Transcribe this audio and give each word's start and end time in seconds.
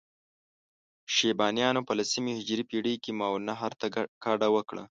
شیبانیانو 1.15 1.81
په 1.87 1.93
لسمې 1.99 2.31
هجري 2.39 2.63
پېړۍ 2.69 2.95
کې 3.03 3.11
ماورالنهر 3.19 3.71
ته 3.81 3.87
کډه 4.23 4.47
وکړه. 4.55 4.83